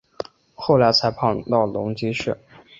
[0.55, 2.35] 后来才搬到基隆市。